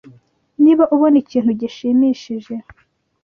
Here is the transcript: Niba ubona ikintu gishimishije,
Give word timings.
Niba 0.63 0.83
ubona 0.95 1.15
ikintu 1.23 1.51
gishimishije, 1.61 2.53